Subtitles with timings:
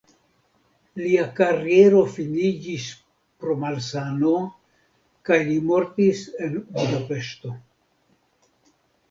[1.01, 2.87] Lia kariero finiĝis
[3.43, 4.33] pro malsano
[5.31, 7.55] kaj li mortis en Budapeŝto.